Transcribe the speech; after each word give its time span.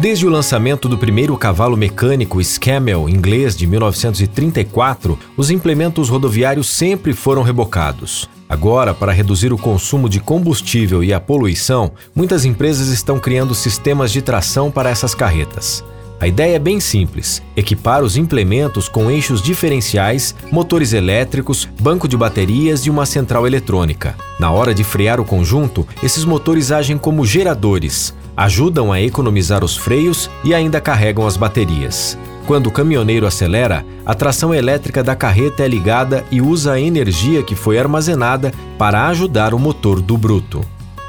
Desde 0.00 0.26
o 0.26 0.30
lançamento 0.30 0.88
do 0.88 0.96
primeiro 0.96 1.36
cavalo 1.36 1.76
mecânico 1.76 2.42
Scamel 2.42 3.06
inglês 3.06 3.54
de 3.54 3.66
1934, 3.66 5.18
os 5.36 5.50
implementos 5.50 6.08
rodoviários 6.08 6.70
sempre 6.70 7.12
foram 7.12 7.42
rebocados. 7.42 8.26
Agora, 8.48 8.94
para 8.94 9.12
reduzir 9.12 9.52
o 9.52 9.58
consumo 9.58 10.08
de 10.08 10.18
combustível 10.18 11.04
e 11.04 11.12
a 11.12 11.20
poluição, 11.20 11.92
muitas 12.14 12.46
empresas 12.46 12.88
estão 12.88 13.20
criando 13.20 13.54
sistemas 13.54 14.10
de 14.10 14.22
tração 14.22 14.70
para 14.70 14.88
essas 14.88 15.14
carretas. 15.14 15.84
A 16.18 16.26
ideia 16.26 16.56
é 16.56 16.58
bem 16.58 16.80
simples: 16.80 17.42
equipar 17.54 18.02
os 18.02 18.16
implementos 18.16 18.88
com 18.88 19.10
eixos 19.10 19.42
diferenciais, 19.42 20.34
motores 20.50 20.94
elétricos, 20.94 21.68
banco 21.78 22.08
de 22.08 22.16
baterias 22.16 22.86
e 22.86 22.90
uma 22.90 23.04
central 23.04 23.46
eletrônica. 23.46 24.14
Na 24.38 24.50
hora 24.50 24.74
de 24.74 24.82
frear 24.82 25.20
o 25.20 25.26
conjunto, 25.26 25.86
esses 26.02 26.24
motores 26.24 26.72
agem 26.72 26.96
como 26.96 27.26
geradores, 27.26 28.14
ajudam 28.36 28.92
a 28.92 29.00
economizar 29.00 29.64
os 29.64 29.76
freios 29.76 30.30
e 30.44 30.54
ainda 30.54 30.80
carregam 30.80 31.26
as 31.26 31.36
baterias. 31.36 32.18
Quando 32.46 32.66
o 32.66 32.72
caminhoneiro 32.72 33.26
acelera, 33.26 33.84
a 34.04 34.14
tração 34.14 34.52
elétrica 34.52 35.02
da 35.02 35.14
carreta 35.14 35.62
é 35.62 35.68
ligada 35.68 36.24
e 36.30 36.40
usa 36.40 36.72
a 36.72 36.80
energia 36.80 37.42
que 37.42 37.54
foi 37.54 37.78
armazenada 37.78 38.52
para 38.76 39.06
ajudar 39.08 39.54
o 39.54 39.58
motor 39.58 40.00
do 40.00 40.18
bruto. 40.18 40.60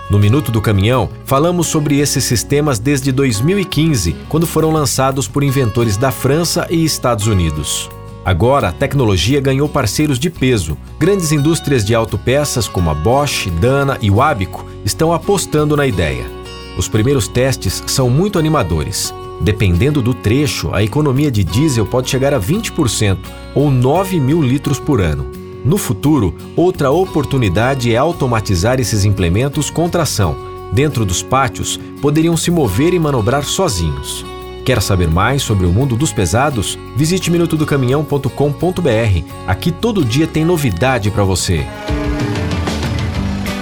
No 0.10 0.20
Minuto 0.20 0.52
do 0.52 0.62
Caminhão, 0.62 1.10
falamos 1.26 1.68
sobre 1.68 2.00
esses 2.00 2.26
sistemas 2.26 2.78
desde 2.80 3.12
2015, 3.12 4.16
quando 4.28 4.46
foram 4.46 4.70
lançados 4.70 5.28
por 5.28 5.42
inventores 5.42 5.96
da 5.96 6.12
França 6.12 6.68
e 6.70 6.84
Estados 6.84 7.28
Unidos. 7.28 7.90
Agora, 8.24 8.68
a 8.70 8.72
tecnologia 8.72 9.42
ganhou 9.42 9.68
parceiros 9.68 10.20
de 10.20 10.30
peso. 10.30 10.78
Grandes 11.00 11.32
indústrias 11.32 11.84
de 11.84 11.96
autopeças 11.96 12.68
como 12.68 12.90
a 12.90 12.94
Bosch, 12.94 13.50
Dana 13.60 13.98
e 14.02 14.12
o 14.12 14.22
Abico 14.22 14.66
estão 14.86 15.12
apostando 15.12 15.76
na 15.76 15.88
ideia. 15.88 16.41
Os 16.78 16.88
primeiros 16.88 17.28
testes 17.28 17.84
são 17.86 18.10
muito 18.10 18.40
animadores. 18.40 19.14
Dependendo 19.42 20.02
do 20.02 20.14
trecho, 20.14 20.70
a 20.74 20.84
economia 20.84 21.32
de 21.32 21.44
diesel 21.44 21.86
pode 21.86 22.10
chegar 22.10 22.34
a 22.34 22.40
20% 22.40 23.18
ou 23.56 23.72
9 23.72 24.20
mil 24.20 24.42
litros 24.42 24.80
por 24.80 25.02
ano. 25.02 25.26
No 25.66 25.78
futuro, 25.78 26.34
outra 26.56 26.90
oportunidade 26.92 27.94
é 27.94 27.98
automatizar 27.98 28.80
esses 28.80 29.06
implementos 29.06 29.70
com 29.70 29.90
tração. 29.90 30.36
Dentro 30.72 31.06
dos 31.06 31.22
pátios, 31.22 31.80
poderiam 32.02 32.38
se 32.38 32.50
mover 32.50 32.94
e 32.94 33.00
manobrar 33.00 33.44
sozinhos. 33.44 34.26
Quer 34.64 34.82
saber 34.82 35.10
mais 35.10 35.42
sobre 35.42 35.66
o 35.66 35.72
mundo 35.72 35.96
dos 35.96 36.14
pesados? 36.14 36.78
Visite 36.96 37.32
minutodocaminhão.com.br. 37.32 39.24
Aqui 39.48 39.72
todo 39.72 40.06
dia 40.06 40.28
tem 40.28 40.46
novidade 40.46 41.10
para 41.12 41.24
você. 41.24 41.66